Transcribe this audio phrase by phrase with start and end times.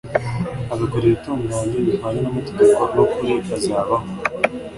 [0.73, 3.95] agakora ibitunganye bihwanye n’amategeko n’ukuri azabaho,